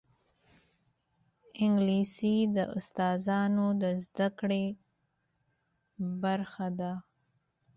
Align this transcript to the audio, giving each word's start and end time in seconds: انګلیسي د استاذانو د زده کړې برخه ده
انګلیسي 1.63 2.35
د 2.55 2.57
استاذانو 2.77 3.67
د 3.81 3.83
زده 4.03 4.27
کړې 4.39 4.65
برخه 6.23 6.67
ده 6.79 6.93